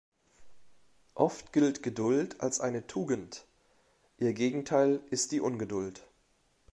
[1.13, 3.45] Oft gilt Geduld als eine Tugend;
[4.17, 6.07] ihr Gegenteil ist die Ungeduld.